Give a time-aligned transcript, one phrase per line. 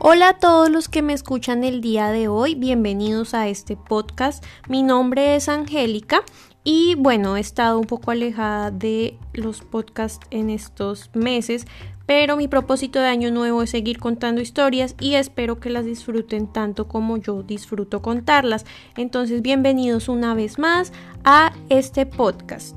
[0.00, 4.44] Hola a todos los que me escuchan el día de hoy, bienvenidos a este podcast.
[4.68, 6.22] Mi nombre es Angélica
[6.62, 11.66] y bueno, he estado un poco alejada de los podcasts en estos meses,
[12.06, 16.46] pero mi propósito de año nuevo es seguir contando historias y espero que las disfruten
[16.46, 18.66] tanto como yo disfruto contarlas.
[18.96, 20.92] Entonces, bienvenidos una vez más
[21.24, 22.76] a este podcast.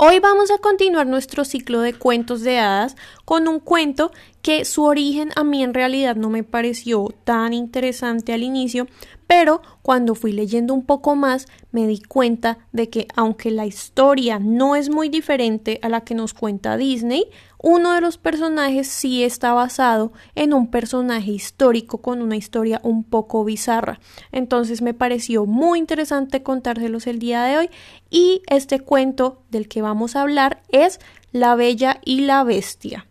[0.00, 2.94] Hoy vamos a continuar nuestro ciclo de cuentos de hadas
[3.24, 4.12] con un cuento
[4.42, 8.86] que su origen a mí en realidad no me pareció tan interesante al inicio,
[9.26, 14.38] pero cuando fui leyendo un poco más me di cuenta de que aunque la historia
[14.38, 17.24] no es muy diferente a la que nos cuenta Disney,
[17.60, 23.04] uno de los personajes sí está basado en un personaje histórico con una historia un
[23.04, 24.00] poco bizarra.
[24.32, 27.70] Entonces me pareció muy interesante contárselos el día de hoy
[28.10, 31.00] y este cuento del que vamos a hablar es
[31.32, 33.06] La Bella y la Bestia.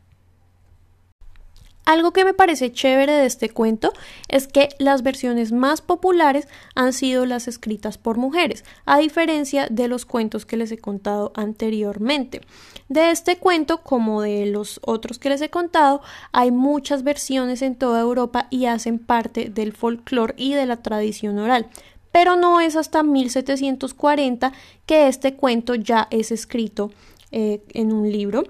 [1.88, 3.94] Algo que me parece chévere de este cuento
[4.28, 9.88] es que las versiones más populares han sido las escritas por mujeres, a diferencia de
[9.88, 12.42] los cuentos que les he contado anteriormente.
[12.90, 16.02] De este cuento, como de los otros que les he contado,
[16.34, 21.40] hay muchas versiones en toda Europa y hacen parte del folclore y de la tradición
[21.40, 21.70] oral.
[22.12, 24.52] Pero no es hasta 1740
[24.86, 26.92] que este cuento ya es escrito
[27.32, 28.44] eh, en un libro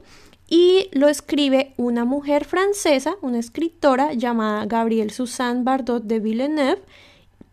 [0.48, 6.82] y lo escribe una mujer francesa, una escritora llamada Gabrielle Suzanne Bardot de Villeneuve,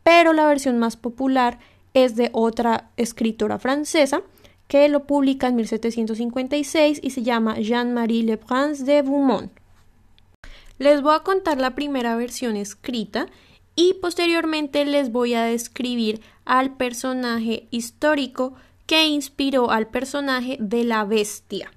[0.03, 1.59] pero la versión más popular
[1.93, 4.23] es de otra escritora francesa
[4.69, 9.53] que lo publica en 1756 y se llama Jean-Marie Le Prince de Beaumont.
[10.79, 13.27] Les voy a contar la primera versión escrita
[13.77, 18.55] y posteriormente les voy a describir al personaje histórico
[18.87, 21.71] que inspiró al personaje de la bestia.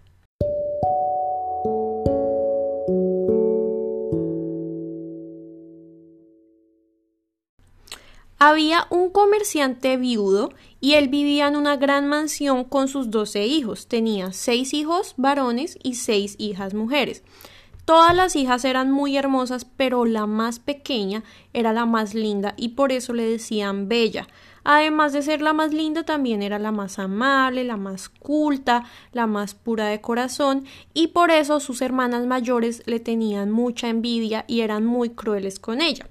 [8.40, 13.88] Había un comerciante viudo y él vivía en una gran mansión con sus doce hijos.
[13.88, 17.24] Tenía seis hijos varones y seis hijas mujeres.
[17.86, 22.70] Todas las hijas eran muy hermosas, pero la más pequeña era la más linda y
[22.70, 24.28] por eso le decían Bella.
[24.64, 28.84] Además de ser la más linda, también era la más amable, la más culta,
[29.14, 34.44] la más pura de corazón, y por eso sus hermanas mayores le tenían mucha envidia
[34.46, 36.10] y eran muy crueles con ella.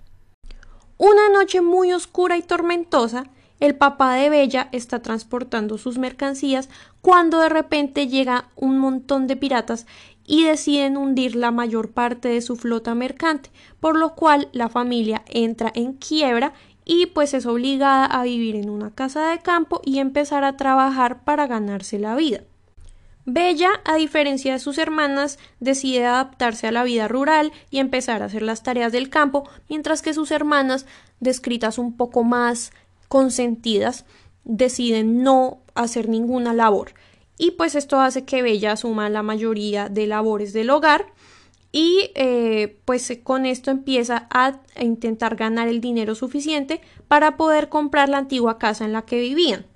[0.98, 3.24] Una noche muy oscura y tormentosa,
[3.60, 6.70] el papá de Bella está transportando sus mercancías
[7.02, 9.86] cuando de repente llega un montón de piratas
[10.24, 15.22] y deciden hundir la mayor parte de su flota mercante, por lo cual la familia
[15.26, 16.54] entra en quiebra
[16.86, 21.24] y pues es obligada a vivir en una casa de campo y empezar a trabajar
[21.24, 22.40] para ganarse la vida.
[23.28, 28.26] Bella, a diferencia de sus hermanas, decide adaptarse a la vida rural y empezar a
[28.26, 30.86] hacer las tareas del campo, mientras que sus hermanas,
[31.18, 32.70] descritas un poco más
[33.08, 34.04] consentidas,
[34.44, 36.94] deciden no hacer ninguna labor.
[37.36, 41.06] Y pues esto hace que Bella asuma la mayoría de labores del hogar
[41.72, 48.08] y eh, pues con esto empieza a intentar ganar el dinero suficiente para poder comprar
[48.08, 49.66] la antigua casa en la que vivían.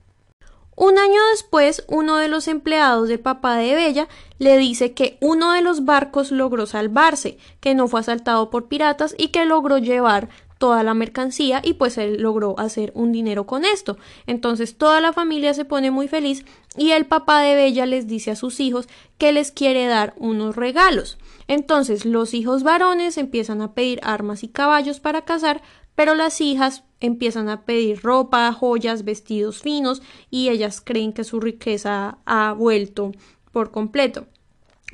[0.80, 4.08] Un año después, uno de los empleados del papá de Bella
[4.38, 9.14] le dice que uno de los barcos logró salvarse, que no fue asaltado por piratas
[9.18, 13.66] y que logró llevar toda la mercancía y pues él logró hacer un dinero con
[13.66, 13.98] esto.
[14.26, 16.46] Entonces toda la familia se pone muy feliz
[16.78, 18.88] y el papá de Bella les dice a sus hijos
[19.18, 21.18] que les quiere dar unos regalos.
[21.46, 25.60] Entonces los hijos varones empiezan a pedir armas y caballos para cazar,
[25.94, 31.40] pero las hijas empiezan a pedir ropa, joyas, vestidos finos y ellas creen que su
[31.40, 33.12] riqueza ha vuelto
[33.52, 34.26] por completo.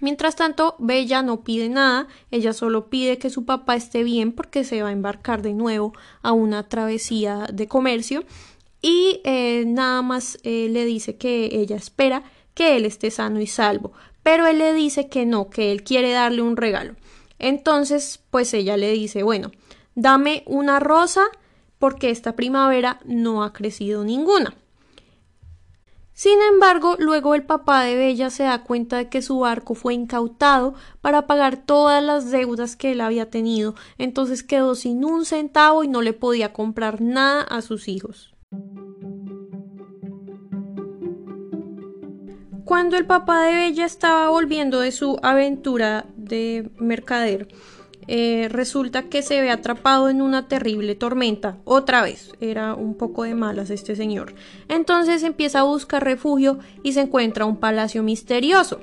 [0.00, 4.62] Mientras tanto, Bella no pide nada, ella solo pide que su papá esté bien porque
[4.62, 8.24] se va a embarcar de nuevo a una travesía de comercio
[8.82, 13.46] y eh, nada más eh, le dice que ella espera que él esté sano y
[13.46, 13.92] salvo,
[14.22, 16.94] pero él le dice que no, que él quiere darle un regalo.
[17.38, 19.50] Entonces, pues ella le dice, bueno,
[19.94, 21.22] dame una rosa,
[21.78, 24.54] porque esta primavera no ha crecido ninguna.
[26.16, 29.92] Sin embargo, luego el papá de Bella se da cuenta de que su barco fue
[29.92, 35.84] incautado para pagar todas las deudas que él había tenido, entonces quedó sin un centavo
[35.84, 38.34] y no le podía comprar nada a sus hijos.
[42.64, 47.48] Cuando el papá de Bella estaba volviendo de su aventura de mercader,
[48.08, 51.58] eh, resulta que se ve atrapado en una terrible tormenta.
[51.64, 54.34] Otra vez, era un poco de malas este señor.
[54.68, 58.80] Entonces empieza a buscar refugio y se encuentra un palacio misterioso.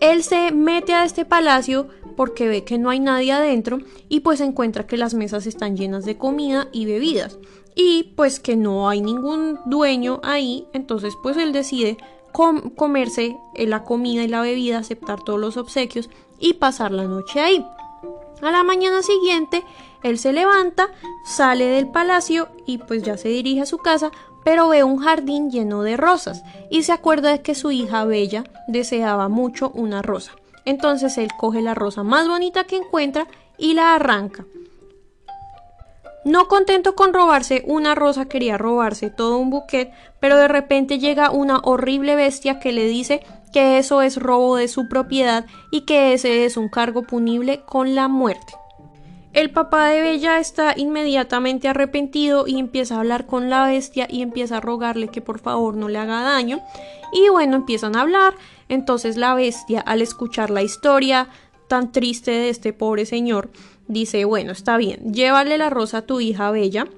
[0.00, 3.78] Él se mete a este palacio porque ve que no hay nadie adentro
[4.08, 7.38] y pues encuentra que las mesas están llenas de comida y bebidas
[7.80, 11.96] y pues que no hay ningún dueño ahí, entonces pues él decide
[12.32, 16.10] comerse la comida y la bebida, aceptar todos los obsequios
[16.40, 17.64] y pasar la noche ahí.
[18.40, 19.64] A la mañana siguiente,
[20.02, 20.88] él se levanta,
[21.24, 24.10] sale del palacio y pues ya se dirige a su casa,
[24.44, 28.44] pero ve un jardín lleno de rosas y se acuerda de que su hija Bella
[28.68, 30.32] deseaba mucho una rosa.
[30.64, 33.26] Entonces él coge la rosa más bonita que encuentra
[33.56, 34.44] y la arranca.
[36.24, 41.30] No contento con robarse una rosa, quería robarse todo un buquet, pero de repente llega
[41.30, 46.12] una horrible bestia que le dice que eso es robo de su propiedad y que
[46.12, 48.54] ese es un cargo punible con la muerte.
[49.34, 54.22] El papá de Bella está inmediatamente arrepentido y empieza a hablar con la bestia y
[54.22, 56.60] empieza a rogarle que por favor no le haga daño.
[57.12, 58.34] Y bueno, empiezan a hablar.
[58.68, 61.28] Entonces la bestia, al escuchar la historia
[61.68, 63.50] tan triste de este pobre señor,
[63.86, 66.88] dice, bueno, está bien, llévale la rosa a tu hija Bella,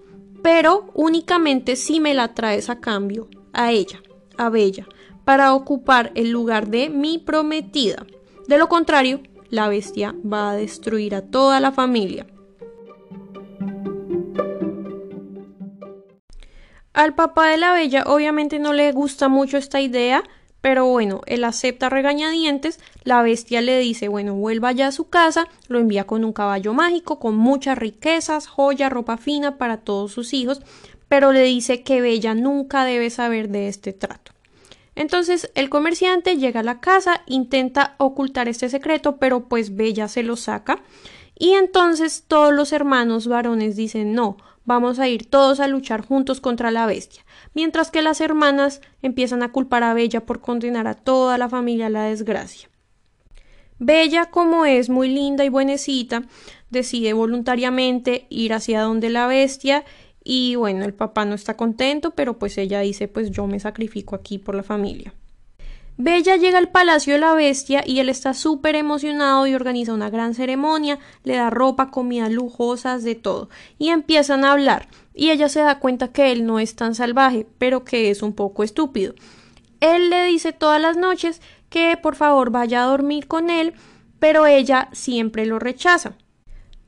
[0.42, 4.00] pero únicamente si me la traes a cambio, a ella,
[4.38, 4.86] a Bella,
[5.30, 8.04] para ocupar el lugar de mi prometida.
[8.48, 12.26] De lo contrario, la bestia va a destruir a toda la familia.
[16.92, 20.24] Al papá de la Bella obviamente no le gusta mucho esta idea,
[20.60, 25.46] pero bueno, él acepta regañadientes, la bestia le dice, bueno, vuelva ya a su casa,
[25.68, 30.34] lo envía con un caballo mágico, con muchas riquezas, joya, ropa fina para todos sus
[30.34, 30.60] hijos,
[31.06, 34.32] pero le dice que Bella nunca debe saber de este trato.
[35.00, 40.22] Entonces el comerciante llega a la casa, intenta ocultar este secreto, pero pues Bella se
[40.22, 40.82] lo saca,
[41.38, 44.36] y entonces todos los hermanos varones dicen no,
[44.66, 47.24] vamos a ir todos a luchar juntos contra la bestia
[47.54, 51.86] mientras que las hermanas empiezan a culpar a Bella por condenar a toda la familia
[51.86, 52.68] a la desgracia.
[53.78, 56.24] Bella, como es muy linda y buenecita,
[56.68, 59.84] decide voluntariamente ir hacia donde la bestia
[60.22, 64.14] y bueno, el papá no está contento, pero pues ella dice pues yo me sacrifico
[64.14, 65.14] aquí por la familia.
[66.02, 70.08] Bella llega al palacio de la bestia y él está súper emocionado y organiza una
[70.08, 75.50] gran ceremonia, le da ropa, comida lujosas, de todo, y empiezan a hablar, y ella
[75.50, 79.14] se da cuenta que él no es tan salvaje, pero que es un poco estúpido.
[79.80, 83.74] Él le dice todas las noches que por favor vaya a dormir con él,
[84.18, 86.14] pero ella siempre lo rechaza.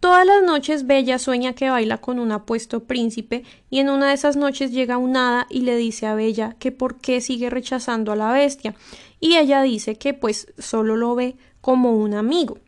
[0.02, 4.14] Todas las noches Bella sueña que baila con un apuesto príncipe y en una de
[4.14, 8.10] esas noches llega un hada y le dice a Bella que por qué sigue rechazando
[8.10, 8.74] a la bestia
[9.20, 12.58] y ella dice que pues solo lo ve como un amigo.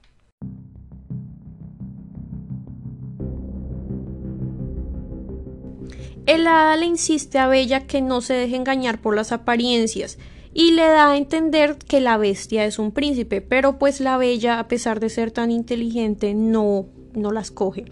[6.27, 10.19] El hada le insiste a Bella que no se deje engañar por las apariencias
[10.53, 14.61] y le da a entender que la bestia es un príncipe, pero pues la Bella,
[14.61, 17.85] a pesar de ser tan inteligente, no no las coge.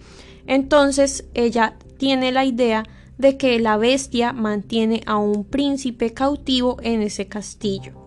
[0.46, 2.84] Entonces ella tiene la idea
[3.18, 8.02] de que la bestia mantiene a un príncipe cautivo en ese castillo.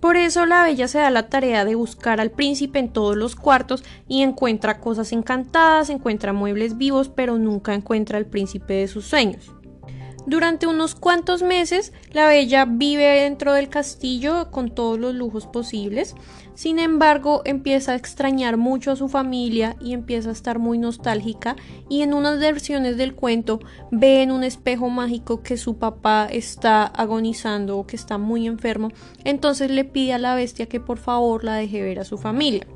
[0.00, 3.34] Por eso la bella se da la tarea de buscar al príncipe en todos los
[3.34, 9.06] cuartos y encuentra cosas encantadas, encuentra muebles vivos, pero nunca encuentra al príncipe de sus
[9.06, 9.52] sueños.
[10.26, 16.14] Durante unos cuantos meses, la bella vive dentro del castillo con todos los lujos posibles.
[16.54, 21.56] Sin embargo, empieza a extrañar mucho a su familia y empieza a estar muy nostálgica
[21.88, 23.60] y en unas versiones del cuento
[23.90, 28.90] ve en un espejo mágico que su papá está agonizando o que está muy enfermo.
[29.24, 32.66] Entonces le pide a la bestia que por favor la deje ver a su familia.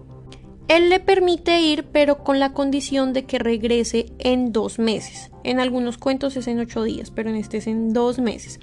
[0.73, 5.31] Él le permite ir, pero con la condición de que regrese en dos meses.
[5.45, 8.59] En algunos cuentos es en ocho días, pero en este es en dos meses.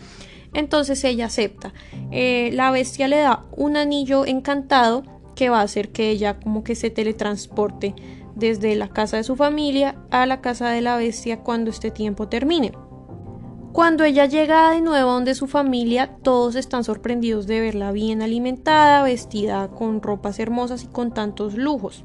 [0.56, 1.72] Entonces ella acepta.
[2.10, 5.04] Eh, la bestia le da un anillo encantado
[5.36, 7.94] que va a hacer que ella como que se teletransporte
[8.36, 12.28] desde la casa de su familia a la casa de la bestia cuando este tiempo
[12.28, 12.72] termine.
[13.72, 19.04] Cuando ella llega de nuevo donde su familia, todos están sorprendidos de verla bien alimentada,
[19.04, 22.04] vestida con ropas hermosas y con tantos lujos.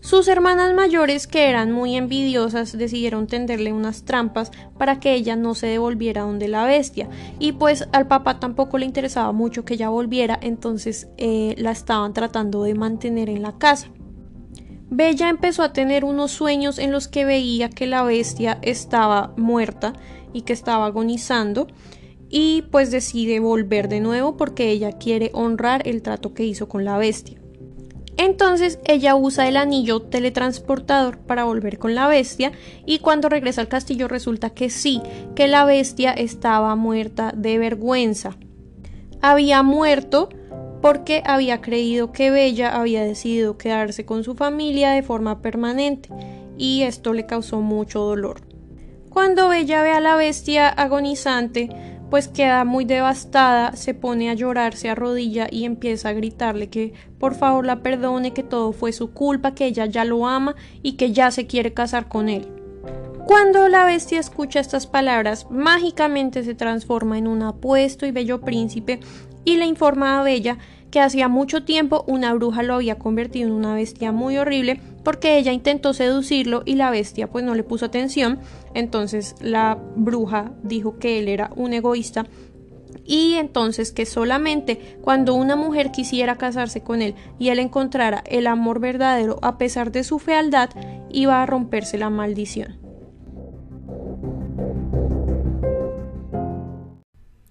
[0.00, 5.54] Sus hermanas mayores, que eran muy envidiosas, decidieron tenderle unas trampas para que ella no
[5.54, 7.08] se devolviera donde la bestia.
[7.38, 12.14] Y pues al papá tampoco le interesaba mucho que ella volviera, entonces eh, la estaban
[12.14, 13.88] tratando de mantener en la casa.
[14.90, 19.92] Bella empezó a tener unos sueños en los que veía que la bestia estaba muerta
[20.42, 21.66] que estaba agonizando
[22.28, 26.84] y pues decide volver de nuevo porque ella quiere honrar el trato que hizo con
[26.84, 27.38] la bestia.
[28.18, 32.50] Entonces ella usa el anillo teletransportador para volver con la bestia
[32.84, 35.00] y cuando regresa al castillo resulta que sí,
[35.36, 38.36] que la bestia estaba muerta de vergüenza.
[39.22, 40.30] Había muerto
[40.82, 46.08] porque había creído que Bella había decidido quedarse con su familia de forma permanente
[46.56, 48.47] y esto le causó mucho dolor.
[49.18, 51.68] Cuando Bella ve a la bestia agonizante,
[52.08, 56.92] pues queda muy devastada, se pone a llorar, se arrodilla y empieza a gritarle que
[57.18, 60.92] por favor la perdone, que todo fue su culpa, que ella ya lo ama y
[60.92, 62.46] que ya se quiere casar con él.
[63.26, 69.00] Cuando la bestia escucha estas palabras, mágicamente se transforma en un apuesto y bello príncipe
[69.44, 70.58] y le informa a Bella
[70.90, 75.38] que hacía mucho tiempo una bruja lo había convertido en una bestia muy horrible porque
[75.38, 78.38] ella intentó seducirlo y la bestia pues no le puso atención.
[78.74, 82.26] Entonces la bruja dijo que él era un egoísta
[83.04, 88.46] y entonces que solamente cuando una mujer quisiera casarse con él y él encontrara el
[88.46, 90.70] amor verdadero a pesar de su fealdad,
[91.10, 92.78] iba a romperse la maldición.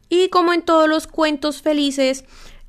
[0.10, 2.24] Y como en todos los cuentos felices,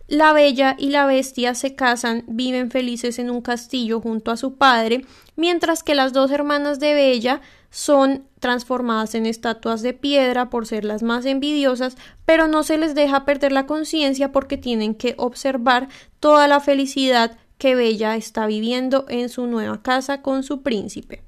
[0.09, 4.57] la bella y la bestia se casan, viven felices en un castillo junto a su
[4.57, 5.05] padre,
[5.37, 10.87] mientras que las dos hermanas de Bella son transformadas en estatuas de piedra por ser
[10.87, 15.89] las más envidiosas, pero no se les deja perder la conciencia porque tienen que observar
[16.21, 21.23] toda la felicidad que Bella está viviendo en su nueva casa con su príncipe.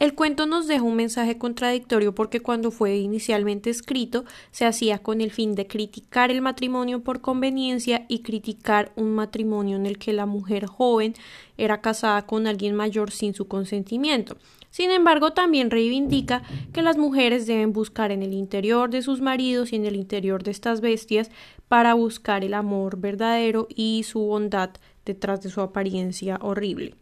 [0.00, 5.20] El cuento nos deja un mensaje contradictorio porque cuando fue inicialmente escrito se hacía con
[5.20, 10.14] el fin de criticar el matrimonio por conveniencia y criticar un matrimonio en el que
[10.14, 11.12] la mujer joven
[11.58, 14.38] era casada con alguien mayor sin su consentimiento.
[14.70, 19.74] Sin embargo, también reivindica que las mujeres deben buscar en el interior de sus maridos
[19.74, 21.30] y en el interior de estas bestias
[21.68, 24.70] para buscar el amor verdadero y su bondad
[25.04, 26.94] detrás de su apariencia horrible.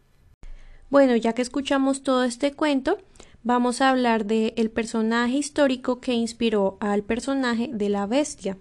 [0.91, 2.97] Bueno, ya que escuchamos todo este cuento,
[3.43, 8.57] vamos a hablar del el personaje histórico que inspiró al personaje de la bestia.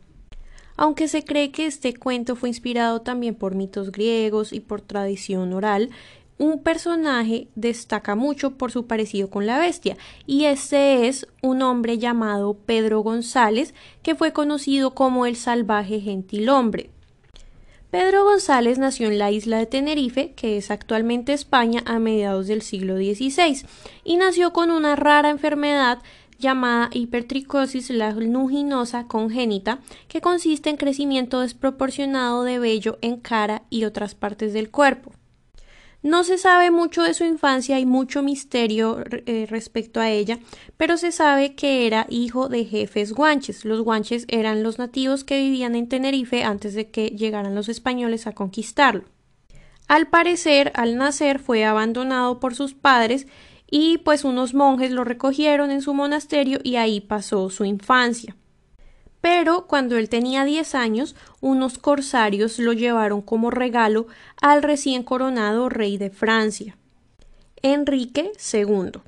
[0.75, 5.53] Aunque se cree que este cuento fue inspirado también por mitos griegos y por tradición
[5.53, 5.89] oral,
[6.37, 11.97] un personaje destaca mucho por su parecido con la bestia, y este es un hombre
[11.97, 16.91] llamado Pedro González, que fue conocido como el salvaje gentilhombre.
[17.89, 22.61] Pedro González nació en la isla de Tenerife, que es actualmente España, a mediados del
[22.61, 23.65] siglo XVI,
[24.03, 25.99] y nació con una rara enfermedad
[26.37, 29.79] llamada hipertricosis lanuginosa congénita,
[30.09, 35.13] que consiste en crecimiento desproporcionado de vello en cara y otras partes del cuerpo.
[36.07, 40.39] No se sabe mucho de su infancia, hay mucho misterio eh, respecto a ella,
[40.77, 43.65] pero se sabe que era hijo de jefes guanches.
[43.65, 48.25] Los guanches eran los nativos que vivían en Tenerife antes de que llegaran los españoles
[48.25, 49.03] a conquistarlo.
[49.89, 53.27] Al parecer, al nacer fue abandonado por sus padres
[53.69, 58.33] y pues unos monjes lo recogieron en su monasterio y ahí pasó su infancia
[59.29, 64.07] pero cuando él tenía 10 años, unos corsarios lo llevaron como regalo
[64.41, 66.77] al recién coronado rey de Francia,
[67.61, 69.01] Enrique II.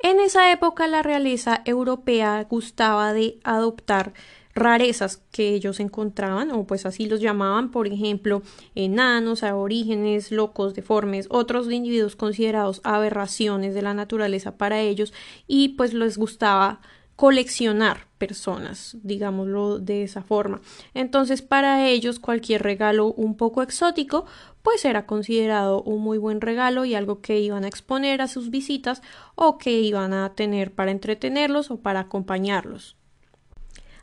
[0.00, 4.12] En esa época la realeza europea gustaba de adoptar
[4.54, 8.42] rarezas que ellos encontraban, o pues así los llamaban, por ejemplo,
[8.74, 15.14] enanos, aborígenes, locos, deformes, otros individuos considerados aberraciones de la naturaleza para ellos,
[15.46, 16.82] y pues les gustaba
[17.16, 20.60] coleccionar personas, digámoslo de esa forma.
[20.94, 24.26] Entonces, para ellos cualquier regalo un poco exótico,
[24.62, 28.50] pues era considerado un muy buen regalo y algo que iban a exponer a sus
[28.50, 29.02] visitas
[29.34, 32.96] o que iban a tener para entretenerlos o para acompañarlos.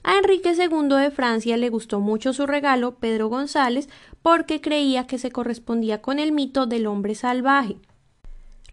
[0.03, 3.87] A Enrique II de Francia le gustó mucho su regalo, Pedro González,
[4.21, 7.77] porque creía que se correspondía con el mito del hombre salvaje.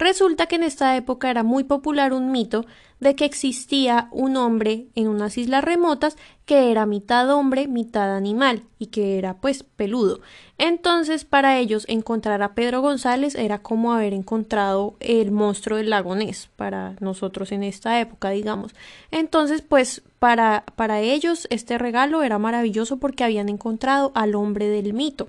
[0.00, 2.64] Resulta que en esta época era muy popular un mito
[3.00, 6.16] de que existía un hombre en unas islas remotas
[6.46, 10.20] que era mitad hombre, mitad animal y que era pues peludo.
[10.56, 16.14] Entonces para ellos encontrar a Pedro González era como haber encontrado el monstruo del lago
[16.16, 18.74] Ness para nosotros en esta época, digamos.
[19.10, 24.94] Entonces pues para, para ellos este regalo era maravilloso porque habían encontrado al hombre del
[24.94, 25.28] mito.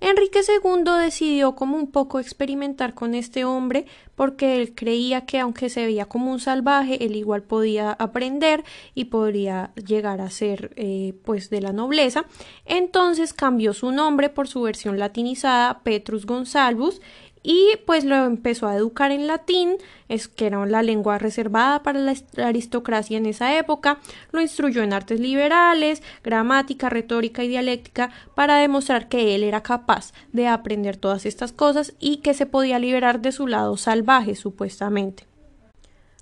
[0.00, 5.68] Enrique II decidió como un poco experimentar con este hombre porque él creía que aunque
[5.68, 8.64] se veía como un salvaje, él igual podía aprender
[8.94, 12.24] y podría llegar a ser eh, pues de la nobleza.
[12.64, 17.00] Entonces cambió su nombre por su versión latinizada Petrus Gonsalvus
[17.42, 19.76] y pues lo empezó a educar en latín,
[20.08, 23.98] es que era la lengua reservada para la aristocracia en esa época,
[24.32, 30.12] lo instruyó en artes liberales, gramática, retórica y dialéctica para demostrar que él era capaz
[30.32, 35.30] de aprender todas estas cosas y que se podía liberar de su lado salvaje supuestamente.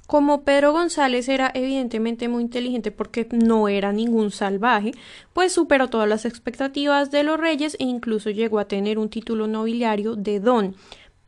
[0.08, 4.92] Como Pedro González era evidentemente muy inteligente porque no era ningún salvaje,
[5.34, 9.46] pues superó todas las expectativas de los reyes e incluso llegó a tener un título
[9.46, 10.74] nobiliario de don,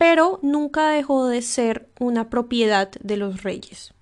[0.00, 3.92] pero nunca dejó de ser una propiedad de los reyes.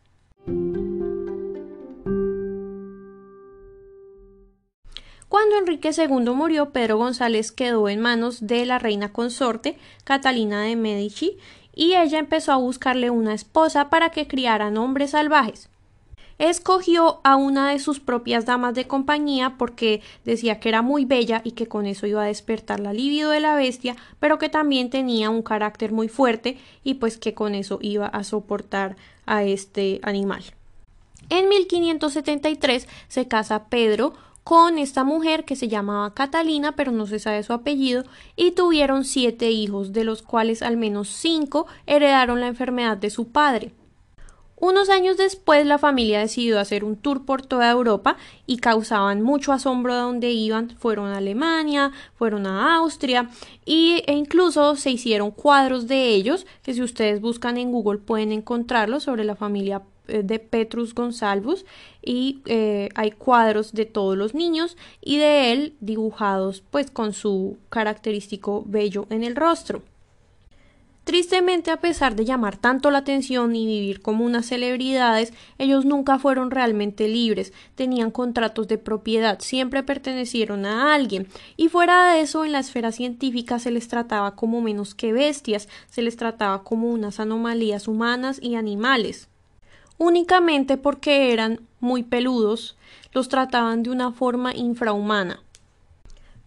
[5.29, 10.77] Cuando Enrique II murió, Pedro González quedó en manos de la reina consorte Catalina de
[10.77, 11.37] Medici
[11.75, 15.69] y ella empezó a buscarle una esposa para que criaran hombres salvajes.
[16.39, 21.41] Escogió a una de sus propias damas de compañía porque decía que era muy bella
[21.45, 24.89] y que con eso iba a despertar la libido de la bestia, pero que también
[24.89, 29.99] tenía un carácter muy fuerte y pues que con eso iba a soportar a este
[30.05, 30.45] animal.
[31.29, 34.15] En 1573 se casa Pedro
[34.45, 38.05] con esta mujer que se llamaba Catalina, pero no se sabe su apellido,
[38.35, 43.29] y tuvieron siete hijos, de los cuales al menos cinco heredaron la enfermedad de su
[43.29, 43.73] padre.
[44.61, 49.53] Unos años después la familia decidió hacer un tour por toda Europa y causaban mucho
[49.53, 50.71] asombro de donde iban.
[50.79, 53.31] Fueron a Alemania, fueron a Austria
[53.65, 58.33] y, e incluso se hicieron cuadros de ellos que si ustedes buscan en Google pueden
[58.33, 61.65] encontrarlos sobre la familia eh, de Petrus Gonsalvus
[62.03, 67.59] y eh, hay cuadros de todos los niños y de él dibujados pues con su
[67.69, 69.83] característico vello en el rostro.
[71.09, 76.19] Tristemente, a pesar de llamar tanto la atención y vivir como unas celebridades, ellos nunca
[76.19, 82.45] fueron realmente libres, tenían contratos de propiedad, siempre pertenecieron a alguien, y fuera de eso,
[82.45, 86.91] en la esfera científica se les trataba como menos que bestias, se les trataba como
[86.91, 89.29] unas anomalías humanas y animales
[89.97, 92.77] únicamente porque eran muy peludos,
[93.15, 95.41] los trataban de una forma infrahumana.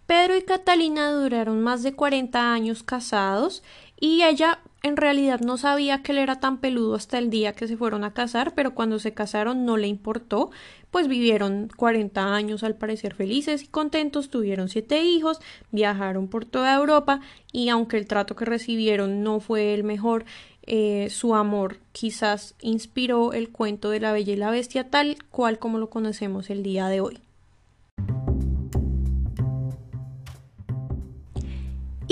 [0.06, 3.62] Pedro y Catalina duraron más de 40 años casados
[4.02, 7.68] y ella en realidad no sabía que él era tan peludo hasta el día que
[7.68, 10.50] se fueron a casar, pero cuando se casaron no le importó,
[10.90, 15.38] pues vivieron 40 años al parecer felices y contentos, tuvieron siete hijos,
[15.70, 17.20] viajaron por toda Europa
[17.52, 20.24] y aunque el trato que recibieron no fue el mejor,
[20.66, 25.60] eh, su amor quizás inspiró el cuento de la Bella y la Bestia tal cual
[25.60, 27.20] como lo conocemos el día de hoy.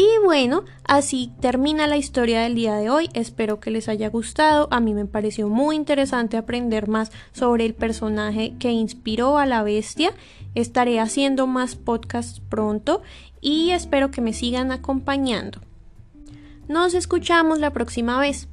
[0.01, 3.11] Y bueno, así termina la historia del día de hoy.
[3.13, 4.67] Espero que les haya gustado.
[4.71, 9.63] A mí me pareció muy interesante aprender más sobre el personaje que inspiró a la
[9.63, 10.15] bestia.
[10.55, 13.03] Estaré haciendo más podcasts pronto
[13.43, 15.61] y espero que me sigan acompañando.
[16.67, 18.49] Nos escuchamos la próxima vez.